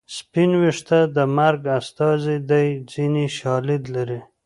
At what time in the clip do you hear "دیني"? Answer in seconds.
2.91-3.25